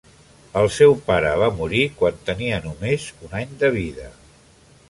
El 0.61 0.69
seu 0.77 0.95
pare 1.09 1.33
va 1.43 1.51
morir 1.59 1.83
quan 2.01 2.19
tenia 2.31 2.59
només 2.67 3.07
un 3.29 3.37
any 3.43 3.55
de 3.65 3.73
vida. 3.81 4.13